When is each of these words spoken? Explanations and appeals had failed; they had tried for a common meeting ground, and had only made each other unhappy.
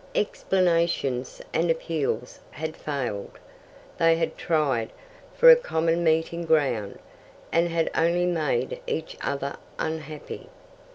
Explanations 0.15 1.43
and 1.53 1.69
appeals 1.69 2.39
had 2.49 2.75
failed; 2.75 3.37
they 3.99 4.15
had 4.17 4.35
tried 4.35 4.89
for 5.35 5.51
a 5.51 5.55
common 5.55 6.03
meeting 6.03 6.43
ground, 6.43 6.97
and 7.51 7.69
had 7.69 7.91
only 7.93 8.25
made 8.25 8.79
each 8.87 9.15
other 9.21 9.57
unhappy. 9.77 10.49